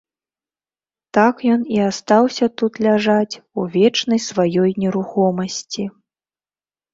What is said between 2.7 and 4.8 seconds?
ляжаць у вечнай сваёй